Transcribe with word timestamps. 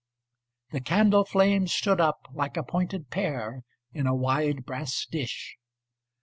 The 0.71 0.79
candle 0.81 1.25
flame 1.25 1.67
stood 1.67 2.01
up 2.01 2.21
like 2.33 2.57
a 2.57 2.63
pointed 2.63 3.11
pearIn 3.11 3.65
a 4.07 4.15
wide 4.15 4.65
brass 4.65 5.05
dish. 5.05 5.57